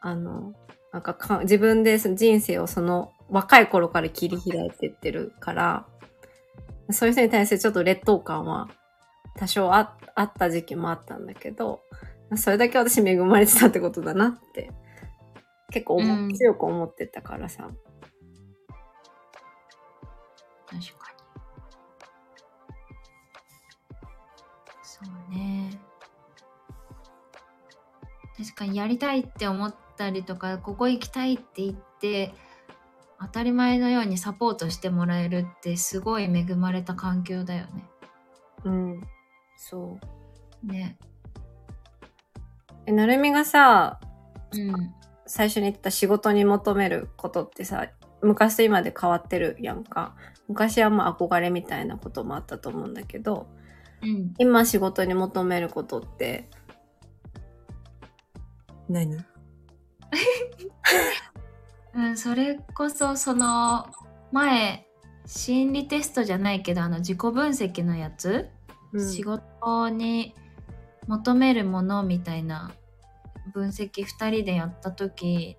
[0.00, 0.54] あの、
[0.92, 5.86] なんかか自分で人生をその若い頃から切り開いてってるから、
[6.90, 8.68] そういう人に対するちょっと劣等感は
[9.36, 11.80] 多少ああった時期もあったんだけど、
[12.36, 14.70] それだけ私恵まれてたってことだなって、
[15.70, 17.70] 結構思うん強く思ってたからさ。
[20.66, 20.82] 確かに。
[24.82, 25.80] そうね。
[28.36, 32.34] 確かにやりたいって思ったりとか、ここ行きたいって言って、
[33.20, 37.88] 当たり前のようにサポートしてもらえるってすごい恵まれた環境だよね。
[38.64, 39.00] うん。
[39.56, 39.98] そ
[40.64, 40.66] う。
[40.66, 40.98] ね。
[42.86, 44.00] え、なるみがさ、
[44.52, 44.94] うん。
[45.26, 47.88] 最初に言った仕事に求めることってさ、
[48.20, 50.14] 昔と今で変わってるやんか。
[50.48, 53.46] 昔はまあ憧れみたいなこともあったと思うんだけど、
[54.02, 54.34] うん。
[54.38, 56.48] 今仕事に求めることって、
[58.88, 59.16] 何？
[61.94, 63.86] うん、それこそその
[64.30, 64.86] 前
[65.26, 68.48] 心理テストじゃないけどあの自己分析のやつ、
[68.98, 70.34] 仕事に
[71.06, 72.72] 求めるものみたいな
[73.52, 75.56] 分析2人でやった時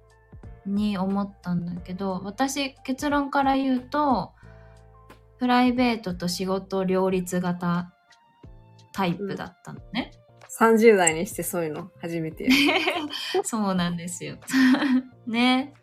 [0.65, 4.31] に思ったんだけど私結論から言うと
[5.39, 7.91] プライベートと仕事両立型
[8.93, 10.11] タイプだったのね。
[10.59, 12.47] 30代にしてそういうの初めて。
[13.43, 14.37] そうなんですよ。
[15.27, 15.73] ね。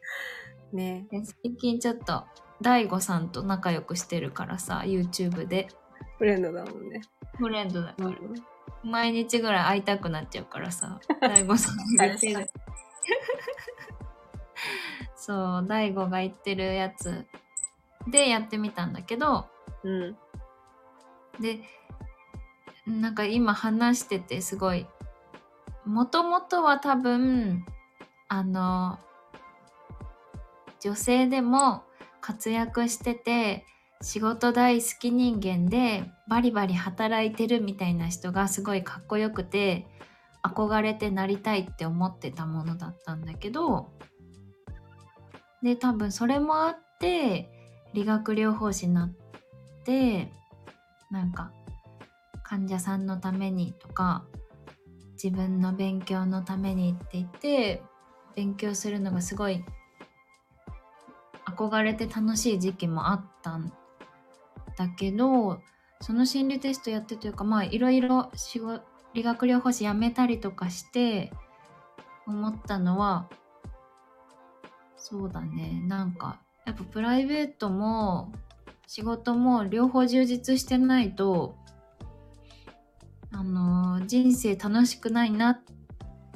[0.72, 2.24] ねで最近ちょっと
[2.62, 5.68] DAIGO さんと仲良くしてるからさ YouTube で
[6.18, 7.00] フレンドだもんね。
[7.36, 8.16] フレンドだから、うん
[8.83, 12.50] 毎日ぐらい会いたくなっちゃうからさ DAIGO さんに言ってる
[15.20, 17.26] そう、大悟が言ってるやつ
[18.09, 19.46] でやってみたんだけど、
[19.85, 20.16] うん。
[21.38, 21.61] で、
[22.87, 24.87] なんか今話しててすごい、
[25.85, 27.66] もともとは多分、
[28.28, 28.98] あの、
[30.80, 31.85] 女性でも
[32.22, 33.66] 活躍してて、
[34.02, 39.86] 仕事大好き人間でバリバリ働いてるみたいな人がすごいかっこよくて
[40.42, 43.92] 憧れてなりたいって思ってたものだったんだけど
[45.62, 47.50] で多分それもあって
[47.92, 49.12] 理学療法士になっ
[49.84, 50.32] て
[51.10, 51.52] なんか
[52.42, 54.24] 患者さんのためにとか
[55.22, 57.82] 自分の勉強のためにって言って
[58.34, 59.62] 勉強するのがすごい
[61.46, 63.70] 憧れて楽しい時期もあったん
[64.80, 65.60] だけど
[66.00, 71.30] その心理テストやってというかまあいろいろ仕事理学療法士辞めたりとかして
[72.26, 73.28] 思ったのは
[74.96, 75.82] そうだね。
[75.86, 78.32] なんかやっぱプライベートも
[78.86, 81.56] 仕事も両方充実してないと
[83.32, 85.60] あの人生楽しくないなっ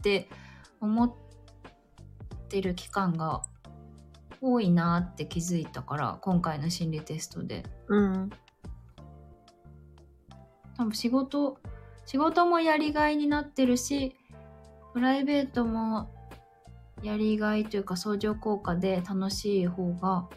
[0.03, 0.29] て
[0.83, 1.15] 思っ
[2.51, 3.43] てる期間が
[4.43, 7.63] 多いなって気づいたから今回の心理テストで。
[7.89, 8.31] うん。
[10.77, 11.59] 多分仕事
[12.05, 14.17] 仕事もやりがいになってるし
[14.93, 16.11] プライベートも
[17.03, 20.29] やりがいというか相乗効果で楽しい方が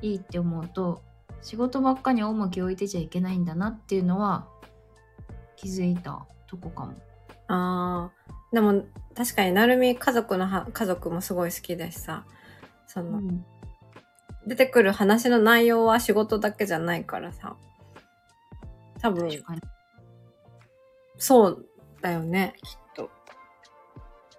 [0.00, 1.02] いいって思うと
[1.40, 4.46] 仕事ばっかに重きを置いてちゃいけないんだなっていうのは
[5.56, 6.94] 気づいたとこかも。
[7.48, 8.22] ああ。
[8.52, 12.24] でも、確かになるみ家族のは、家族もすごい好きだしさ、
[12.86, 13.44] その、うん
[14.46, 17.56] 出てくる話の内容は仕事だけじゃないからさ。
[19.00, 19.30] 多分、
[21.16, 21.66] そう
[22.00, 23.10] だよね、きっと。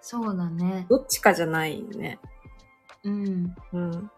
[0.02, 0.86] そうだね。
[0.90, 2.20] どっちかじゃないね。
[3.04, 3.56] うん。
[3.74, 4.12] うん。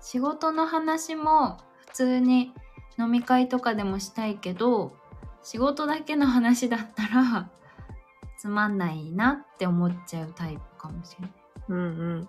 [0.00, 2.52] 仕事の話も普通に
[2.98, 4.92] 飲み会とかでもしたいけど
[5.42, 7.48] 仕事だけの話だったら
[8.36, 11.30] つまんないなって思っちゃうタイプかもしれない。
[11.68, 12.28] うんうん。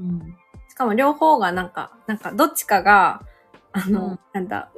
[0.00, 0.36] うん。
[0.80, 3.20] しかも両方がなんか、なんかどっちかが、
[3.72, 4.70] あの、うんなんだ、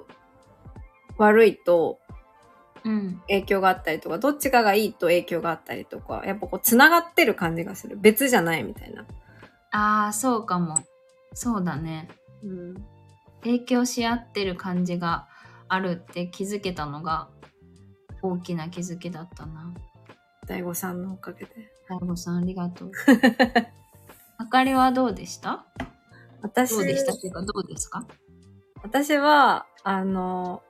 [1.16, 2.00] 悪いと
[2.82, 3.20] うん。
[3.28, 7.96] 影響があったりとか、どっちかがいいと影響があったりとか、やっぱこう繋がってる感じがする。
[7.96, 9.02] 別じゃないみたいな。
[9.70, 10.78] ああ、そうかも。
[11.34, 12.08] そうだね。
[12.42, 12.74] うん。
[13.44, 15.28] 影響し合ってる感じが
[15.68, 17.28] あるって気づけたのが
[18.22, 19.72] 大きな気づきだったな。
[20.48, 21.70] 大悟さんのおかげで。
[21.88, 22.90] 大悟さんありがとう。
[24.38, 25.64] あかりはどうでした？
[26.42, 28.06] 私、どうでしたっていうかどうですか？
[28.82, 30.62] 私は、あの、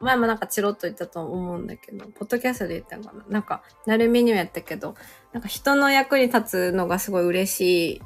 [0.00, 3.24] 前もなんかチロッと言ったと思うんだけど、ポッドキャストで言ったのかな？
[3.28, 4.94] なんか、なるみにもやったけど、
[5.32, 7.60] なんか人の役に立つのがすごい嬉し
[7.96, 8.02] い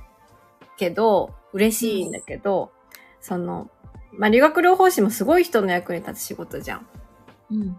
[0.78, 2.72] けど、嬉しいんだけど、
[3.20, 3.70] その、
[4.12, 6.86] まあ、理学療法士もすごい人の役に立つ仕事じゃん。
[7.50, 7.76] うん。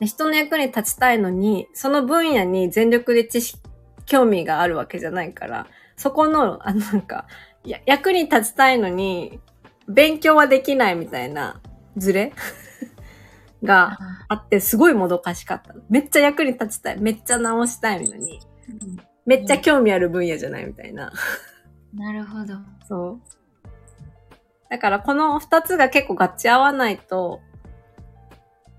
[0.00, 3.60] で人の役に立ちたいのに、その分野に全力で知識、
[4.06, 7.26] 興味があるわけじゃないから、そこの、あの、なんか、
[7.64, 9.40] や役に立ちたいのに、
[9.88, 11.60] 勉強はできないみたいな
[11.96, 12.32] ズレ？
[13.62, 13.98] が
[14.28, 15.74] あって、すごいもどかしかった。
[15.88, 17.00] めっちゃ役に立ちたい。
[17.00, 21.12] めっちゃ直したいのに、うんめっちゃ興味ある分野じゃないみたいな。
[21.94, 22.54] なるほど。
[22.86, 23.20] そう。
[24.68, 27.40] だからこの二つが結構合致合わないと、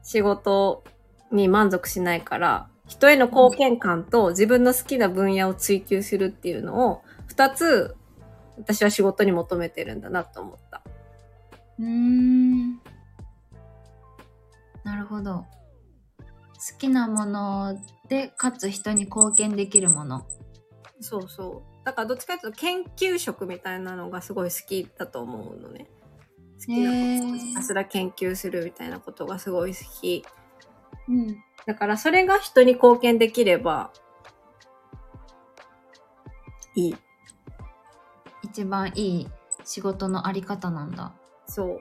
[0.04, 0.84] 仕事
[1.32, 7.96] に満足しないから、人への貢献感と自分の好きな分野を追求するっていうのを、二つ、
[8.58, 10.82] 私は仕事に求めてるんだなと思った。
[11.80, 12.76] うーん。
[14.84, 15.46] なるほど。
[16.56, 20.26] 好きなもので、かつ人に貢献できるもの。
[21.02, 21.86] そうそう。
[21.86, 25.88] だからどっちかというと研究職みたいなのがすごい好きだと思うのね。
[26.60, 30.26] 好きなことをひたすら研究するみたいなことがすごい好き。
[31.08, 31.38] うん。
[31.66, 33.92] だからそれが人に貢献できれば
[36.76, 36.96] いい。
[38.56, 39.28] 一番いい
[39.66, 41.12] 仕事のあり方なんだ。
[41.46, 41.80] そう。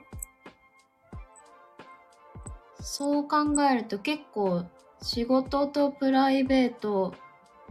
[2.81, 4.65] そう考えると結構
[5.01, 7.13] 仕事とプライベート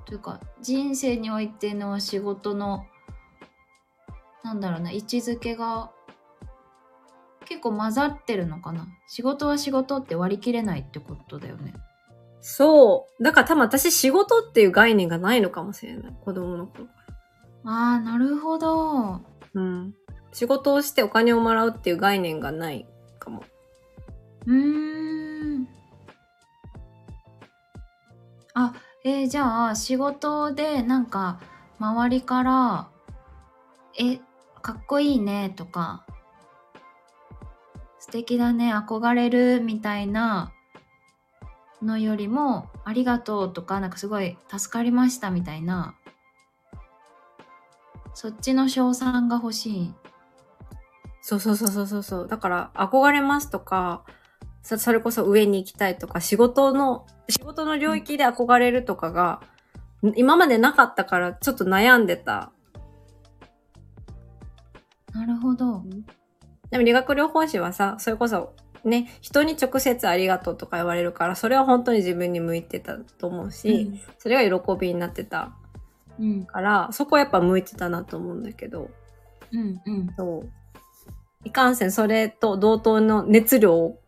[0.06, 2.86] というか人生においての仕事の
[4.42, 5.90] なんだろうな位置づけが
[7.44, 11.74] 結構混ざってるのかな仕事は仕事って割り切れないってことだよね。
[12.40, 13.22] そう。
[13.22, 16.16] だから多分私仕事っていう概念がないのかもしれない。
[16.24, 17.03] 子供の頃から。
[17.64, 19.20] ああなるほど。
[19.54, 19.94] うん。
[20.32, 22.86] 仕事をしてお金をもらうっていう概念がない
[23.18, 23.42] かも。
[24.46, 25.68] うーん。
[28.54, 31.40] あ、えーじゃあ仕事でなんか
[31.78, 32.88] 周りから、
[33.98, 34.18] え、
[34.62, 36.04] かっこいいねとか、
[37.98, 40.52] 素敵だね、憧れるみたいな
[41.82, 45.94] のよりも、ありがとうとか、なんかすごい助かりましたみたいな、
[48.14, 49.94] そっちの称賛が欲しい。
[51.20, 52.28] そうそうそうそうそう。
[52.28, 54.04] だから、憧れますとか、
[54.62, 59.40] そそれこそ上に行きたいとか、仕事の、仕事の領域で憧れるとかが、
[60.16, 62.52] 今までなかったからちょっと悩んでた。
[65.12, 65.82] なるほど。
[66.70, 68.54] でも理学療法士はさ、それこそ
[68.84, 75.56] ね、人に直接ありがとうとか言われるから、それは本当に自分に向いてたと思うし、それが喜びになってた
[76.18, 76.46] うん。
[76.46, 78.90] から、そこはやっぱ向いてたなと思うんだけど、
[79.52, 79.80] うん。
[79.84, 80.14] うん。
[80.16, 80.50] そう。
[81.44, 84.00] いかんせんそれと同等の熱量を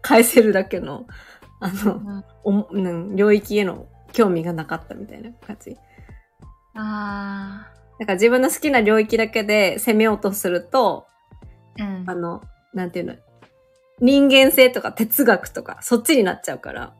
[0.00, 1.06] 返せるだけの、
[1.60, 5.76] あの、おうん、領域への興味がなかったみたいな感じ。
[6.74, 7.66] あ
[7.98, 12.00] だから自分の好きな領域だけで攻めようとすると、ー。
[12.00, 12.14] うんあ。
[12.14, 12.42] の、
[12.72, 13.14] なんていうの、
[14.00, 16.94] 人間性とか哲学とか、そっちになっちゃうから、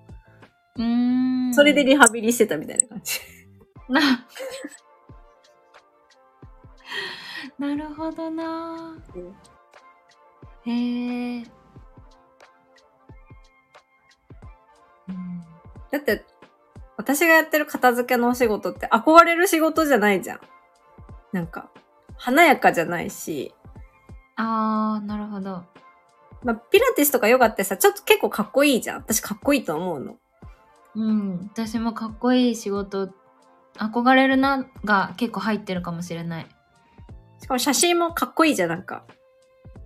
[0.77, 1.55] うーん。
[1.55, 3.21] それでリハビリしてたみたいな感じ。
[3.89, 4.01] な、
[7.59, 8.97] なるほどな。
[10.65, 10.71] へ
[11.39, 11.45] え。
[15.09, 15.45] うん
[15.91, 16.25] だって、
[16.97, 20.41] 私がやってる片付けのお仕事って憧れる仕事じゃないじゃん。
[21.33, 21.71] なんか、
[22.17, 23.55] 華やかじゃないし、
[24.37, 25.65] あー、なるほど。
[26.45, 28.99] まあ、ピラティスとかヨガってさ、ちょっと結構かっこいいじゃん。
[28.99, 30.17] 私かっこいいと思うの。
[30.95, 31.51] うん。
[31.53, 33.13] 私もかっこいい仕事、
[33.79, 36.47] 憧れるなが結構入ってるかもしれない。
[37.41, 39.05] しかも写真もかっこいいじゃん、なんか。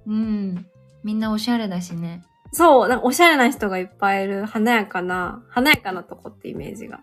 [0.06, 0.66] うん。
[1.04, 2.22] みんなおしゃれだしね。
[2.52, 7.00] そう、なんかおしゃれな人がいっぱいいる、華やかな、華やかなとこってイメージが。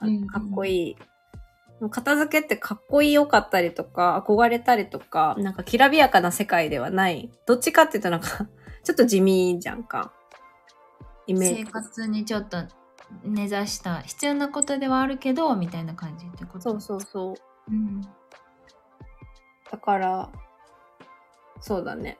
[0.00, 0.94] あうんかっこいい。
[0.94, 7.30] でも片付けってかっこいいよかったりとか、憧れたりとか、なんかきらびやかな世界ではない。
[7.46, 8.46] どっちかっていうとなんか、
[8.84, 10.12] ちょっと地味じゃんか。
[11.26, 11.70] イメー生ジ。
[11.70, 12.58] 活にちょっと
[13.24, 16.60] 根ざした必要なことではあるけど、みたいな感じってこと？
[16.60, 17.34] そうそうそう。
[17.70, 18.00] うん。
[19.70, 20.30] だから、
[21.60, 22.18] そうだね。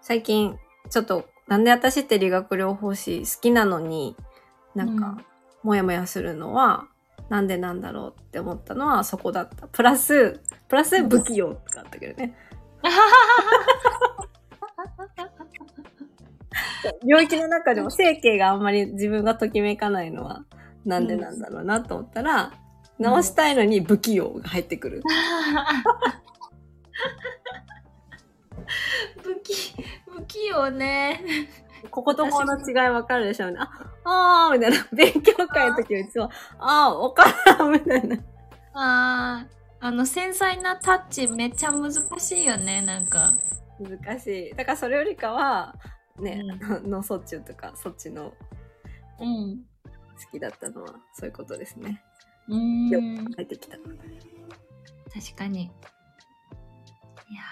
[0.00, 0.58] 最近、
[0.90, 4.16] ちょっと、なんで私って理学療法士好きなのに、
[4.74, 5.18] なんか、
[5.62, 6.86] もやもやするのは、
[7.28, 9.66] なんでなんだろうって思ったのはそこだった。
[9.68, 12.36] プラス、プラス不器用ってあったけどね。
[17.04, 20.44] 領域の中でも整形があんまり自分がときめかないのは、
[20.84, 22.52] なんでなんだろうなと思ったら、
[22.98, 25.02] 直したいのに不器用が入ってくる。
[29.22, 29.74] 不器、
[30.06, 31.20] 不器用ね。
[31.90, 33.58] こことこの違いわかるでしょうね。
[33.58, 33.68] あ、
[34.04, 34.86] あーみたいな。
[34.92, 38.16] 勉強会の時はいつも、あーわからんみたいな。
[38.74, 43.32] あー、あの繊細なタッチめっちゃ難しいよね、なんか。
[43.80, 44.54] 難しい。
[44.54, 45.74] だからそれよりかは、
[46.18, 46.42] ね、
[46.84, 48.32] 脳卒中とか、そっちの
[49.20, 49.64] うん。
[50.22, 52.02] 好きだったのは、そういうことですね。
[52.48, 53.24] うーん。
[53.32, 53.76] 入ってきた。
[53.76, 55.62] 確かに。
[55.62, 55.66] い
[57.34, 57.42] や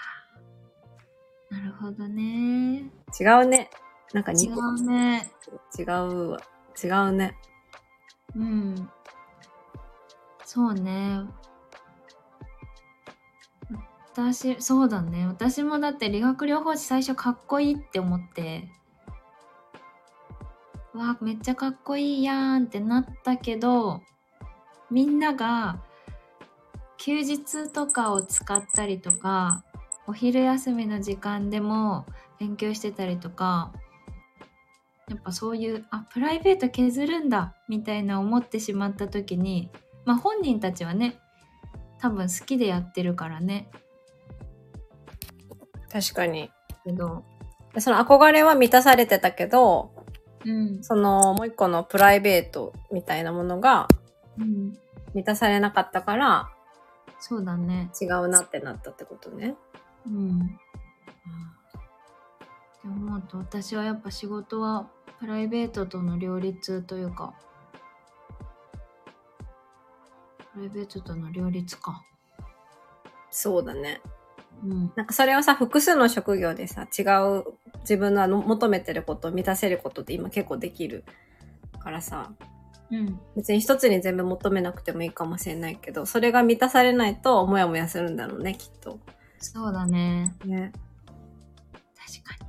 [1.51, 2.83] ーなるほどね。
[3.19, 3.69] 違うね。
[4.13, 5.31] なんか違うね。
[5.77, 6.41] 違うわ。
[6.83, 7.35] 違うね。
[8.35, 8.89] うん。
[10.45, 11.21] そうね。
[14.15, 15.25] 私、そうだね。
[15.25, 18.69] 私もだって理学療法士最初かっこいいって思って、
[20.93, 24.01] わあ、めっちゃかっこいいやんってなったけど、
[24.91, 25.79] みんなが
[26.97, 29.63] 休日とかを使ったりとか、
[30.05, 32.05] お昼休みの時間でも
[32.39, 33.73] 勉強してたりとか、
[35.09, 39.71] やっぱそういう、あ、プライベート削るんだ、みたいな思ってしまった時に、
[40.05, 41.17] まあ本人たちはね、
[41.99, 43.71] 多分好きでやってるからね。
[45.93, 46.49] 確かに。
[46.83, 47.23] けど、
[47.77, 49.93] その憧れは満たされてたけど、
[50.43, 50.83] うん。
[50.83, 53.87] そのもう一個のプライベートみたいなものが
[54.37, 54.73] うん。
[55.13, 56.49] 満たされなかったから
[57.19, 57.89] そうだね。
[58.01, 59.55] 違うなってなったってことね。
[60.05, 60.41] うん。
[60.41, 60.45] っ
[62.81, 64.89] て思うと、私はやっぱ仕事は
[65.19, 67.33] プライベートとの両立というか、
[70.53, 72.03] プライベートとの両立か。
[73.31, 74.01] そうだね。
[74.63, 74.93] うん。
[74.95, 77.03] なんかそれをさ、複数の職業でさ、違
[77.39, 77.43] う
[77.81, 81.03] 自分のあの求めてることを満たせることって今結構できる
[81.79, 82.31] からさ、
[82.91, 83.19] うん。
[83.35, 88.99] 別に一つに全部求めなくてもいいかもしれないけど、それが満たされないとモヤモヤするんだろうね、きっと。
[89.39, 90.35] そうだね。
[90.45, 90.71] ね。
[91.97, 92.45] 確か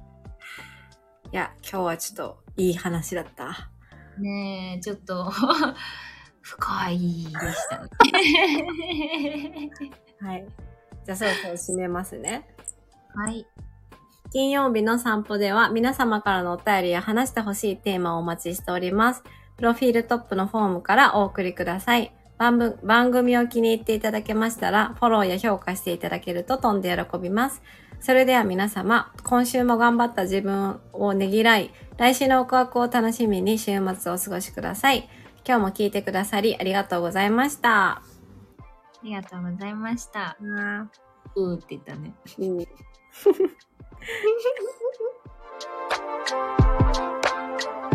[1.33, 3.71] いや、今日はちょっといい話だった。
[4.19, 4.29] に。
[4.29, 5.31] ねえ、ちょっと、
[6.43, 9.71] 深いでしたね。
[10.21, 10.47] はい。
[11.05, 12.49] じゃあそろそろ締めますね。
[13.15, 13.47] はい。
[14.33, 19.23] 金曜日の散歩では皆様からのお便りや話してほしいテーマをお待ちしております。
[19.57, 22.13] プロフィールトップのフォームからお送りください。
[22.37, 27.63] 番組番組を気に入っていただけましたら、フォローや評価していただけるととんで喜びます。
[28.01, 35.09] それでは皆様、今週も頑張った自分をねぎらい、来週のワクワクを楽しみに週末をお過ごしください。
[35.47, 38.14] 今日も聞いてくださりありがとうございました。
[39.05, 40.35] ありがとうございました。
[40.41, 42.15] うーって言ったね。
[42.39, 42.67] うん
[46.27, 47.91] Thank.